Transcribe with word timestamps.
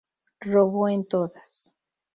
Robó 0.39 0.89
en 0.89 1.05
todas. 1.05 1.75